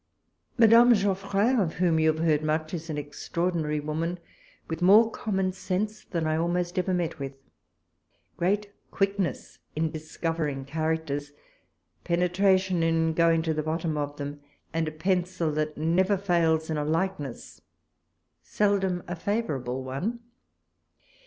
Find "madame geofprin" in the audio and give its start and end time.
0.57-1.61